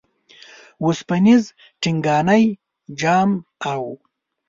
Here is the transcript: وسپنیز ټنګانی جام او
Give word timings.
وسپنیز 0.85 1.43
ټنګانی 1.81 2.43
جام 2.99 3.29
او 3.71 3.81